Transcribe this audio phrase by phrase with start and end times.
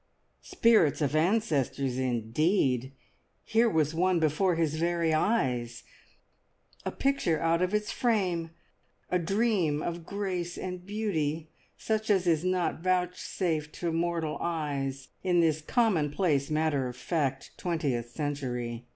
[0.41, 2.91] Spirits of ancestors, indeed!
[3.43, 5.83] Here was one before his very eyes,
[6.83, 8.49] a picture out of its frame,
[9.11, 15.39] a dream of grace and beauty such as is not vouchsafed to mortal eyes in
[15.39, 18.87] this commonplace, matter of fact twentieth century!